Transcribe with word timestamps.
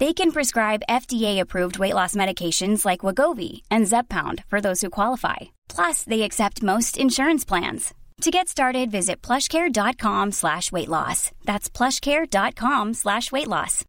They 0.00 0.12
can 0.12 0.32
prescribe 0.32 0.82
FDA-approved 0.88 1.78
weight 1.78 1.94
loss 1.94 2.16
medications 2.16 2.84
like 2.84 3.00
Wagovi 3.06 3.62
and 3.70 3.86
Zepbound 3.86 4.42
for 4.48 4.60
those 4.60 4.80
who 4.80 4.90
qualify. 4.90 5.36
Plus, 5.68 6.02
they 6.02 6.22
accept 6.22 6.62
most 6.62 6.98
insurance 6.98 7.44
plans. 7.44 7.94
To 8.22 8.30
get 8.30 8.48
started, 8.48 8.90
visit 8.90 9.22
plushcare.com 9.22 10.32
slash 10.32 10.72
weight 10.72 10.88
loss. 10.88 11.30
That's 11.44 11.68
plushcare.com 11.68 12.94
slash 12.94 13.30
weight 13.32 13.48
loss. 13.48 13.84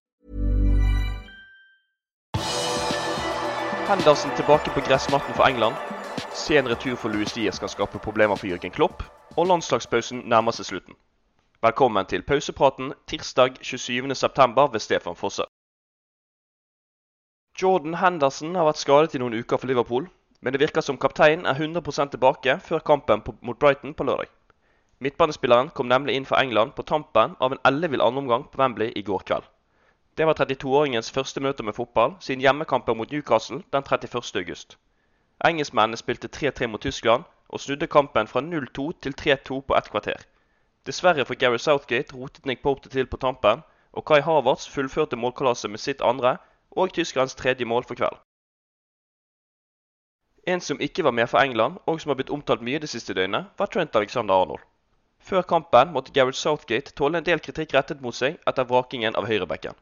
Henderson 3.87 4.31
tilbake 4.35 4.69
på 4.73 4.81
gressmatten 4.81 5.33
for 5.33 5.49
England. 5.49 5.75
Sen 6.33 6.67
retur 6.67 6.95
for 6.95 7.09
Louis 7.09 7.33
Diaz 7.33 7.59
kan 7.59 7.69
skape 7.69 7.99
problemer 7.99 8.35
for 8.35 8.47
Jørgen 8.47 8.71
Klopp. 8.71 9.03
Og 9.37 9.47
landslagspausen 9.47 10.23
nærmer 10.25 10.51
seg 10.51 10.65
slutten. 10.65 10.95
Velkommen 11.61 12.05
til 12.05 12.21
pausepraten 12.21 12.93
tirsdag 13.07 13.61
27.9. 13.61 14.71
ved 14.71 14.79
Stefan 14.79 15.15
Fosse. 15.15 15.43
Jordan 17.61 17.93
Henderson 17.95 18.55
har 18.59 18.65
vært 18.67 18.81
skadet 18.81 19.13
i 19.15 19.19
noen 19.21 19.37
uker 19.39 19.55
for 19.55 19.71
Liverpool, 19.71 20.09
men 20.43 20.51
det 20.51 20.59
virker 20.59 20.83
som 20.83 20.97
kapteinen 20.99 21.45
er 21.47 21.55
100% 21.55 22.11
tilbake 22.11 22.57
før 22.59 22.81
kampen 22.83 23.21
mot 23.23 23.59
Brighton 23.59 23.93
på 23.95 24.03
lørdag. 24.03 24.27
Midtbanespilleren 24.99 25.69
kom 25.77 25.87
nemlig 25.87 26.17
inn 26.17 26.25
for 26.27 26.35
England 26.35 26.73
på 26.75 26.83
tampen 26.83 27.37
av 27.39 27.53
en 27.55 27.61
ellevill 27.69 28.03
andreomgang 28.03 28.43
på 28.51 28.59
Wembley 28.59 28.91
i 28.95 29.03
går 29.07 29.23
kveld. 29.29 29.47
Det 30.17 30.27
var 30.27 30.35
32-åringens 30.35 31.11
første 31.15 31.39
møte 31.39 31.63
med 31.63 31.77
fotball 31.77 32.17
siden 32.19 32.43
hjemmekampen 32.43 32.97
mot 32.99 33.11
Newcastle 33.11 33.61
den 33.71 33.87
31. 33.87 34.35
august. 34.41 34.75
Engelskmennene 35.39 35.99
spilte 35.99 36.27
3-3 36.27 36.67
mot 36.67 36.83
Tyskland 36.83 37.23
og 37.47 37.63
snudde 37.63 37.87
kampen 37.87 38.27
fra 38.27 38.43
0-2 38.43 38.89
til 38.99 39.15
3-2 39.21 39.61
på 39.61 39.77
ett 39.79 39.87
kvarter. 39.91 40.27
Dessverre 40.85 41.23
for 41.23 41.39
Gary 41.39 41.57
Southgate 41.57 42.15
rotet 42.15 42.45
Nick 42.45 42.61
Pope 42.63 42.89
til 42.89 43.07
på 43.07 43.17
tampen, 43.17 43.63
og 43.93 44.05
Kai 44.05 44.19
Havertz 44.19 44.67
fullførte 44.67 45.15
målkalasset 45.15 45.71
med 45.71 45.79
sitt 45.79 46.03
andre 46.03 46.35
og 46.75 46.93
tyskerens 46.93 47.35
tredje 47.35 47.65
mål 47.65 47.83
for 47.87 47.95
kveld. 47.95 48.19
En 50.47 50.61
som 50.61 50.79
ikke 50.79 51.03
var 51.03 51.11
med 51.11 51.27
for 51.27 51.39
England, 51.39 51.77
og 51.85 52.01
som 52.01 52.09
har 52.09 52.19
blitt 52.19 52.29
omtalt 52.29 52.61
mye 52.61 52.79
det 52.79 52.89
siste 52.89 53.13
døgnet, 53.17 53.47
var 53.57 53.65
Trent 53.65 53.95
Alexander 53.95 54.33
Arnold. 54.33 54.61
Før 55.19 55.41
kampen 55.41 55.93
måtte 55.93 56.11
Gareth 56.13 56.37
Southgate 56.37 56.93
tåle 56.93 57.17
en 57.17 57.25
del 57.25 57.39
kritikk 57.41 57.73
rettet 57.73 58.01
mot 58.01 58.15
seg 58.15 58.37
etter 58.51 58.67
vrakingen 58.69 59.15
av 59.17 59.25
høyrebekken. 59.25 59.73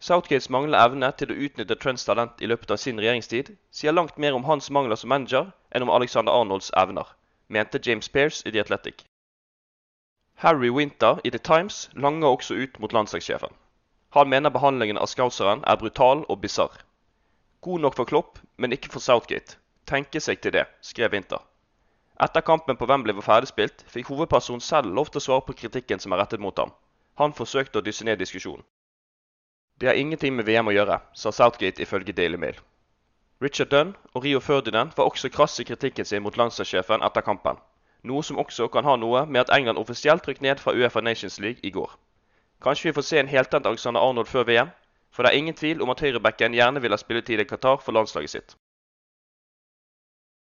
Southgates 0.00 0.50
manglende 0.54 0.78
evne 0.86 1.08
til 1.20 1.32
å 1.32 1.36
utnytte 1.46 1.76
Trents 1.82 2.04
talent 2.06 2.42
i 2.44 2.50
løpet 2.50 2.70
av 2.70 2.78
sin 2.82 3.00
regjeringstid 3.00 3.48
sier 3.78 3.96
langt 3.96 4.18
mer 4.24 4.36
om 4.36 4.44
hans 4.44 4.68
mangler 4.70 5.00
som 5.00 5.10
manager 5.10 5.48
enn 5.74 5.86
om 5.86 5.90
Alexander 5.94 6.36
Arnolds 6.36 6.68
evner, 6.82 7.08
mente 7.48 7.80
James 7.86 8.08
Pearce 8.08 8.44
i 8.46 8.52
The 8.52 8.60
Athletic. 8.60 9.02
Harry 10.44 10.70
Winter 10.70 11.18
i 11.24 11.32
The 11.34 11.40
Times 11.50 11.88
langer 11.94 12.28
også 12.28 12.54
ut 12.54 12.78
mot 12.78 12.92
landslagssjefen. 12.92 13.56
Han 14.16 14.28
mener 14.28 14.50
behandlingen 14.50 14.98
av 14.98 15.10
Scouseren 15.12 15.60
er 15.68 15.76
brutal 15.76 16.24
og 16.28 16.40
bisarr. 16.40 16.80
God 17.60 17.82
nok 17.84 17.96
for 17.98 18.08
Klopp, 18.08 18.38
men 18.56 18.72
ikke 18.72 18.88
for 18.92 19.04
Southgate. 19.04 19.58
Tenke 19.84 20.20
seg 20.20 20.40
til 20.40 20.54
det, 20.54 20.64
skrev 20.80 21.12
Winter. 21.12 21.42
Etter 22.24 22.42
kampen 22.42 22.76
på 22.76 22.86
Wembley 22.90 23.14
var 23.18 23.26
ferdigspilt, 23.26 23.84
fikk 23.92 24.08
hovedpersonen 24.10 24.64
selv 24.64 24.94
lov 24.94 25.10
til 25.12 25.20
å 25.20 25.24
svare 25.26 25.44
på 25.46 25.56
kritikken 25.60 26.00
som 26.02 26.14
er 26.14 26.22
rettet 26.22 26.40
mot 26.40 26.56
ham. 26.58 26.72
Han 27.20 27.36
forsøkte 27.36 27.78
å 27.78 27.84
dysse 27.84 28.06
ned 28.08 28.18
diskusjonen. 28.22 28.64
Det 29.78 29.86
har 29.90 30.00
ingenting 30.00 30.34
med 30.34 30.48
VM 30.48 30.72
å 30.72 30.74
gjøre, 30.74 30.98
sa 31.14 31.30
Southgate 31.30 31.84
ifølge 31.84 32.16
Daily 32.16 32.40
Mail. 32.40 32.58
Richard 33.44 33.70
Dunn 33.70 33.94
og 34.14 34.24
Rio 34.24 34.40
Ferdinand 34.40 34.96
var 34.96 35.06
også 35.06 35.30
krass 35.30 35.60
i 35.60 35.68
kritikken 35.68 36.08
sin 36.08 36.24
mot 36.24 36.36
landslagssjefen 36.40 37.04
etter 37.06 37.22
kampen, 37.22 37.60
noe 38.02 38.24
som 38.26 38.40
også 38.42 38.66
kan 38.74 38.88
ha 38.88 38.96
noe 38.96 39.26
med 39.26 39.44
at 39.44 39.52
England 39.54 39.78
offisielt 39.78 40.24
trykk 40.26 40.40
ned 40.42 40.58
fra 40.64 40.74
Uefa 40.74 41.04
Nations 41.04 41.38
League 41.38 41.62
i 41.62 41.70
går. 41.70 41.92
Kanskje 42.62 42.88
vi 42.88 42.94
får 42.96 43.06
se 43.06 43.18
en 43.20 43.30
heltent 43.30 43.66
Alexander 43.66 44.00
Arnold 44.00 44.26
før 44.26 44.46
VM, 44.48 44.70
for 45.14 45.22
det 45.22 45.30
er 45.30 45.38
ingen 45.38 45.54
tvil 45.54 45.82
om 45.82 45.90
at 45.90 46.00
høyrebacken 46.00 46.54
gjerne 46.54 46.82
vil 46.82 46.94
ha 46.94 46.98
spilletid 46.98 47.40
i 47.40 47.46
Qatar 47.46 47.78
for 47.84 47.94
landslaget 47.94 48.34
sitt. 48.34 48.56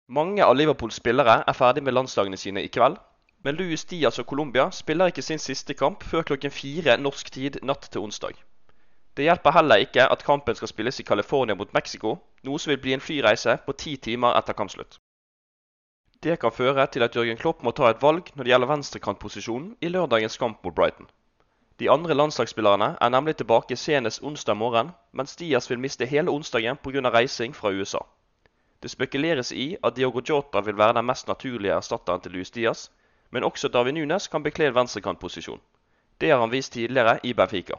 Mange 0.09 0.41
av 0.45 0.57
Liverpools 0.57 0.97
spillere 0.97 1.43
er 1.47 1.57
ferdig 1.57 1.83
med 1.85 1.93
landslagene 1.93 2.41
sine 2.41 2.63
i 2.65 2.71
kveld, 2.73 2.97
men 3.45 3.59
Luis 3.61 3.85
Diaz 3.85 4.19
og 4.19 4.27
Colombia 4.27 4.71
spiller 4.73 5.13
ikke 5.13 5.23
sin 5.23 5.39
siste 5.39 5.75
kamp 5.77 6.03
før 6.03 6.25
klokken 6.31 6.51
fire 6.51 6.97
norsk 6.97 7.31
tid 7.35 7.59
natt 7.63 7.91
til 7.93 8.07
onsdag. 8.07 8.41
Det 9.17 9.27
hjelper 9.27 9.53
heller 9.53 9.85
ikke 9.85 10.07
at 10.09 10.25
kampen 10.25 10.57
skal 10.57 10.71
spilles 10.73 11.01
i 11.01 11.05
California 11.05 11.55
mot 11.59 11.75
Mexico, 11.75 12.17
noe 12.47 12.59
som 12.59 12.73
vil 12.73 12.81
bli 12.83 12.97
en 12.97 13.05
flyreise 13.05 13.59
på 13.67 13.77
ti 13.85 13.97
timer 14.09 14.39
etter 14.39 14.57
kampslutt. 14.57 14.97
Det 16.23 16.39
kan 16.41 16.57
føre 16.57 16.87
til 16.87 17.05
at 17.05 17.15
Jørgen 17.15 17.39
Klopp 17.39 17.63
må 17.63 17.77
ta 17.77 17.91
et 17.91 18.03
valg 18.03 18.33
når 18.35 18.45
det 18.45 18.53
gjelder 18.55 18.73
venstrekantposisjonen 18.73 19.75
i 19.83 19.93
lørdagens 19.93 20.39
kamp 20.41 20.65
mot 20.65 20.75
Brighton. 20.75 21.11
De 21.79 21.91
andre 21.91 22.15
landslagsspillerne 22.15 22.97
er 23.01 23.09
nemlig 23.09 23.37
tilbake 23.37 23.77
senest 23.77 24.23
onsdag 24.23 24.57
morgen, 24.57 24.91
mens 25.13 25.37
Diaz 25.37 25.71
vil 25.71 25.79
miste 25.79 26.07
hele 26.07 26.31
onsdagen 26.31 26.77
pga. 26.77 27.11
reising 27.11 27.55
fra 27.55 27.71
USA. 27.71 27.99
Det 28.83 28.91
spekuleres 28.91 29.53
i 29.53 29.77
at 29.83 29.97
Diogo 29.97 30.21
Jota 30.29 30.61
vil 30.61 30.79
være 30.79 30.95
den 30.95 31.07
mest 31.07 31.29
naturlige 31.29 31.73
erstatteren 31.73 32.21
til 32.21 32.33
Luis 32.33 32.51
Diaz, 32.51 32.89
men 33.31 33.45
også 33.45 33.69
David 33.69 33.93
Nunes 33.93 34.29
kan 34.29 34.43
bekle 34.43 34.67
en 34.67 34.75
venstrekantposisjon. 34.75 35.61
Det 36.21 36.31
har 36.31 36.41
han 36.41 36.51
vist 36.51 36.73
tidligere 36.73 37.19
i 37.23 37.33
Benfica. 37.33 37.75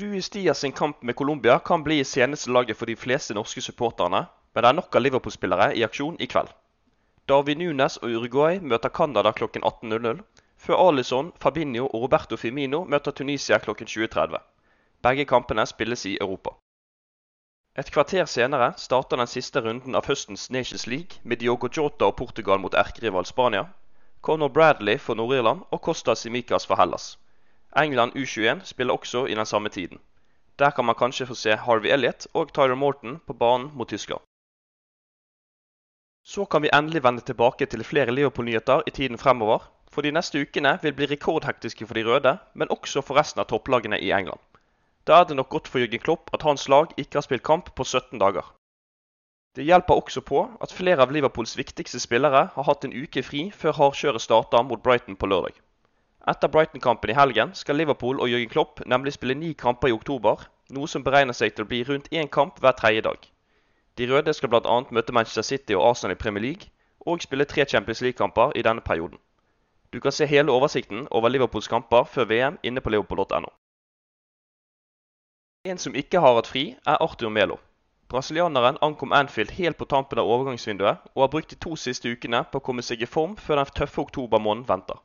Luis 0.00 0.30
Diaz 0.30 0.56
sin 0.56 0.72
kamp 0.72 1.02
med 1.02 1.14
Colombia 1.14 1.58
kan 1.58 1.84
bli 1.84 2.04
seneste 2.04 2.50
laget 2.52 2.76
for 2.76 2.86
de 2.86 2.96
fleste 2.96 3.34
norske 3.34 3.60
supporterne, 3.60 4.26
men 4.54 4.62
det 4.62 4.68
er 4.68 4.72
nok 4.72 4.96
av 4.96 5.02
Liverpool-spillere 5.02 5.76
i 5.76 5.82
aksjon 5.82 6.16
i 6.20 6.26
kveld. 6.26 6.48
David 7.28 7.56
Nunes 7.56 7.96
og 7.96 8.10
Uruguay 8.10 8.58
møter 8.60 8.88
Canada 8.88 9.32
klokken 9.32 9.62
18.00, 9.62 10.22
før 10.58 10.88
Alison, 10.88 11.32
Fabinho 11.40 11.86
og 11.86 12.02
Roberto 12.02 12.36
Firmino 12.36 12.84
møter 12.84 13.10
Tunisia 13.10 13.58
klokken 13.58 13.86
20.30. 13.86 14.38
Begge 15.02 15.24
kampene 15.24 15.66
spilles 15.66 16.04
i 16.06 16.18
Europa. 16.20 16.50
Et 17.78 17.90
kvarter 17.94 18.24
senere 18.26 18.72
starter 18.76 19.16
den 19.20 19.30
siste 19.30 19.60
runden 19.62 19.94
av 19.94 20.08
høstens 20.10 20.50
Nations 20.50 20.86
League 20.86 21.20
med 21.22 21.38
Diogo 21.38 21.68
Jota 21.76 22.08
og 22.10 22.16
Portugal 22.16 22.58
mot 22.58 22.74
erkerival 22.74 23.26
Spania, 23.26 23.68
Conor 24.22 24.48
Bradley 24.48 24.98
for 24.98 25.14
Nord-Irland 25.14 25.62
og 25.70 25.80
Costa 25.80 26.14
Simicas 26.14 26.66
for 26.66 26.76
Hellas. 26.80 27.18
England 27.76 28.16
U21 28.16 28.64
spiller 28.64 28.94
også 28.94 29.26
i 29.26 29.34
den 29.34 29.46
samme 29.46 29.68
tiden. 29.68 29.98
Der 30.58 30.70
kan 30.70 30.84
man 30.84 30.94
kanskje 30.98 31.26
få 31.26 31.34
se 31.34 31.56
Harvey 31.56 31.92
Elliot 31.92 32.26
og 32.34 32.52
Tyler 32.52 32.74
Morton 32.74 33.20
på 33.26 33.32
banen 33.32 33.70
mot 33.74 33.88
Tyskland. 33.88 34.20
Så 36.24 36.44
kan 36.44 36.62
vi 36.62 36.70
endelig 36.74 37.02
vende 37.02 37.20
tilbake 37.20 37.66
til 37.66 37.84
flere 37.84 38.10
Liverpool-nyheter 38.10 38.82
i 38.86 38.90
tiden 38.90 39.18
fremover, 39.18 39.58
for 39.92 40.02
de 40.06 40.12
neste 40.12 40.40
ukene 40.40 40.76
vil 40.82 40.94
bli 40.96 41.08
rekordhektiske 41.10 41.86
for 41.86 41.98
de 41.98 42.04
røde, 42.06 42.36
men 42.54 42.70
også 42.74 43.02
for 43.02 43.18
resten 43.18 43.40
av 43.42 43.48
topplagene 43.50 44.00
i 44.00 44.12
England. 44.12 44.40
Da 45.08 45.20
er 45.20 45.24
det 45.24 45.36
nok 45.36 45.48
godt 45.48 45.68
for 45.68 45.80
Jørgen 45.80 46.02
Klopp 46.04 46.30
at 46.36 46.42
hans 46.44 46.68
lag 46.68 46.92
ikke 46.96 47.16
har 47.16 47.24
spilt 47.24 47.42
kamp 47.42 47.70
på 47.74 47.84
17 47.84 48.18
dager. 48.20 48.44
Det 49.56 49.64
hjelper 49.64 49.94
også 49.94 50.20
på 50.20 50.42
at 50.62 50.72
flere 50.72 51.02
av 51.02 51.10
Liverpools 51.10 51.56
viktigste 51.56 52.00
spillere 52.00 52.42
har 52.54 52.66
hatt 52.68 52.84
en 52.84 52.92
uke 52.92 53.22
fri 53.24 53.48
før 53.50 53.72
hardkjøret 53.78 54.22
starter 54.22 54.62
mot 54.62 54.82
Brighton 54.82 55.16
på 55.16 55.26
lørdag. 55.26 55.56
Etter 56.28 56.52
Brighton-kampen 56.52 57.10
i 57.10 57.16
helgen 57.16 57.54
skal 57.56 57.80
Liverpool 57.80 58.20
og 58.20 58.28
Jørgen 58.28 58.52
Klopp 58.52 58.82
nemlig 58.86 59.14
spille 59.16 59.34
ni 59.34 59.54
kamper 59.54 59.88
i 59.88 59.96
oktober, 59.96 60.44
noe 60.76 60.88
som 60.92 61.04
beregner 61.06 61.32
seg 61.32 61.54
til 61.56 61.64
å 61.64 61.70
bli 61.70 61.80
rundt 61.88 62.12
én 62.12 62.28
kamp 62.28 62.60
hver 62.60 62.76
tredje 62.76 63.06
dag. 63.08 63.30
De 63.98 64.06
røde 64.12 64.34
skal 64.36 64.52
bl.a. 64.52 64.76
møte 64.94 65.14
Manchester 65.16 65.42
City 65.42 65.74
og 65.74 65.88
Arsenal 65.88 66.14
i 66.14 66.20
Premier 66.20 66.44
League, 66.44 66.68
og 67.00 67.24
spille 67.24 67.48
tre 67.48 67.64
Champions 67.64 68.04
League-kamper 68.04 68.52
i 68.54 68.62
denne 68.62 68.84
perioden. 68.84 69.18
Du 69.92 70.00
kan 70.00 70.12
se 70.12 70.26
hele 70.26 70.52
oversikten 70.52 71.06
over 71.10 71.28
Liverpools 71.28 71.68
kamper 71.68 72.04
før 72.04 72.28
VM 72.28 72.58
inne 72.62 72.80
på 72.80 72.90
liverpool.no. 72.92 73.48
En 75.64 75.78
som 75.78 75.96
ikke 75.96 76.20
har 76.20 76.36
hatt 76.36 76.48
fri, 76.50 76.64
er 76.86 77.00
Arthur 77.02 77.32
Melo. 77.32 77.56
Brasilianeren 78.08 78.78
ankom 78.80 79.12
Anfield 79.12 79.50
helt 79.58 79.76
på 79.76 79.84
tampen 79.84 80.20
av 80.20 80.28
overgangsvinduet, 80.32 81.08
og 81.14 81.22
har 81.24 81.32
brukt 81.32 81.50
de 81.52 81.58
to 81.60 81.74
siste 81.76 82.08
ukene 82.08 82.40
på 82.48 82.60
å 82.60 82.64
komme 82.64 82.84
seg 82.84 83.02
i 83.04 83.08
form 83.08 83.34
før 83.36 83.60
den 83.60 83.74
tøffe 83.80 84.00
oktobermåneden 84.00 84.68
venter. 84.68 85.00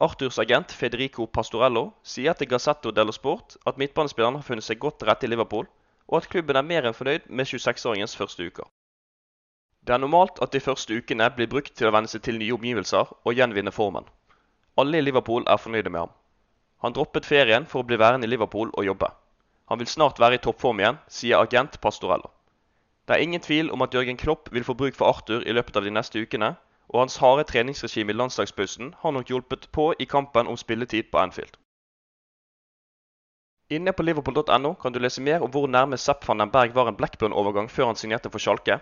Arthurs 0.00 0.38
agent 0.38 0.70
Federico 0.70 1.26
Pastorello 1.26 1.88
sier 2.06 2.38
til 2.38 2.46
Gazzetto 2.52 2.92
dello 2.94 3.14
Sport 3.16 3.56
at 3.66 3.80
midtbanespilleren 3.82 4.38
har 4.38 4.46
funnet 4.46 4.66
seg 4.66 4.78
godt 4.78 5.00
til 5.00 5.10
rette 5.10 5.26
i 5.26 5.32
Liverpool, 5.32 5.66
og 6.06 6.20
at 6.20 6.28
klubben 6.30 6.56
er 6.56 6.66
mer 6.66 6.86
enn 6.86 6.94
fornøyd 6.94 7.26
med 7.26 7.50
26-åringens 7.50 8.14
første 8.16 8.46
uker. 8.46 8.70
Det 9.86 9.94
er 9.94 10.02
normalt 10.02 10.40
at 10.44 10.52
de 10.52 10.60
første 10.60 10.96
ukene 10.96 11.30
blir 11.36 11.48
brukt 11.50 11.74
til 11.76 11.88
å 11.88 11.92
venne 11.94 12.10
seg 12.10 12.22
til 12.26 12.38
nye 12.40 12.54
omgivelser 12.56 13.12
og 13.24 13.34
gjenvinne 13.38 13.72
formen. 13.72 14.08
Alle 14.78 14.98
i 14.98 15.04
Liverpool 15.04 15.46
er 15.48 15.60
fornøyde 15.62 15.90
med 15.90 16.00
ham. 16.00 16.12
Han 16.84 16.94
droppet 16.94 17.26
ferien 17.26 17.66
for 17.66 17.82
å 17.82 17.86
bli 17.88 17.98
værende 17.98 18.28
i 18.28 18.30
Liverpool 18.30 18.70
og 18.74 18.86
jobbe. 18.86 19.08
Han 19.68 19.80
vil 19.80 19.90
snart 19.90 20.20
være 20.22 20.38
i 20.38 20.42
toppform 20.44 20.80
igjen, 20.80 20.98
sier 21.08 21.42
agent 21.42 21.80
Pastorello. 21.80 22.30
Det 23.08 23.16
er 23.16 23.24
ingen 23.24 23.40
tvil 23.40 23.70
om 23.72 23.82
at 23.82 23.94
Jørgen 23.94 24.20
Klopp 24.20 24.52
vil 24.52 24.64
få 24.64 24.74
bruk 24.74 24.96
for 24.96 25.08
Arthur 25.08 25.46
i 25.48 25.54
løpet 25.56 25.76
av 25.76 25.84
de 25.84 25.92
neste 25.96 26.20
ukene, 26.20 26.54
og 26.88 27.00
hans 27.02 27.16
harde 27.22 27.44
treningsregime 27.48 28.12
i 28.12 28.16
landslagspausen 28.16 28.94
har 29.00 29.12
nok 29.16 29.30
hjulpet 29.32 29.68
på 29.72 29.90
i 29.98 30.06
kampen 30.08 30.48
om 30.48 30.56
spilletid 30.56 31.10
på 31.12 31.20
Anfield. 31.20 31.56
Inne 33.68 33.92
på 33.92 34.04
liverpool.no 34.04 34.74
kan 34.80 34.92
du 34.92 34.98
lese 35.00 35.20
mer 35.24 35.42
om 35.44 35.50
hvor 35.52 35.66
nærme 35.68 35.98
Sepp 36.00 36.24
van 36.28 36.40
den 36.40 36.52
Berg 36.52 36.72
var 36.76 36.88
en 36.88 36.96
Blackburn-overgang 36.96 37.68
før 37.68 37.90
han 37.90 38.00
signerte 38.00 38.30
for 38.32 38.40
Schalke, 38.40 38.78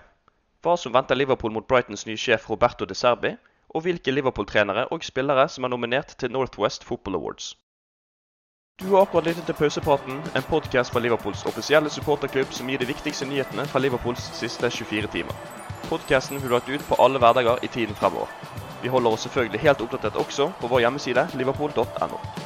hva 0.63 0.77
som 0.77 0.93
venter 0.93 1.19
Liverpool 1.19 1.53
mot 1.53 1.67
Brightons 1.69 2.07
nye 2.07 2.21
sjef 2.21 2.49
Roberto 2.51 2.85
De 2.85 2.95
Serbi, 2.95 3.37
og 3.75 3.83
hvilke 3.83 4.15
Liverpool-trenere 4.15 4.87
og 4.95 5.05
spillere 5.05 5.49
som 5.49 5.65
er 5.65 5.73
nominert 5.75 6.17
til 6.19 6.33
Northwest 6.33 6.85
Football 6.85 7.15
Awards. 7.21 7.55
Du 8.81 8.87
har 8.95 9.07
akkurat 9.07 9.25
lyttet 9.25 9.47
til 9.47 9.55
Pausepraten, 9.55 10.19
en 10.37 10.49
podkast 10.49 10.93
fra 10.93 11.01
Liverpools 11.01 11.47
offisielle 11.49 11.91
supporterklubb 11.91 12.53
som 12.53 12.69
gir 12.69 12.79
de 12.79 12.89
viktigste 12.91 13.29
nyhetene 13.29 13.65
fra 13.67 13.81
Liverpools 13.81 14.27
siste 14.37 14.71
24 14.71 15.13
timer. 15.13 15.39
Podkasten 15.89 16.41
blir 16.41 16.53
lagt 16.53 16.69
ut 16.69 16.85
på 16.89 16.99
alle 17.01 17.19
hverdager 17.19 17.65
i 17.65 17.73
tiden 17.73 17.95
fremover. 17.95 18.29
Vi 18.83 18.93
holder 18.93 19.17
oss 19.17 19.25
selvfølgelig 19.25 19.61
helt 19.61 19.81
oppdatert 19.81 20.21
også 20.21 20.51
på 20.61 20.69
vår 20.69 20.85
hjemmeside 20.85 21.29
liverpool.no. 21.35 22.46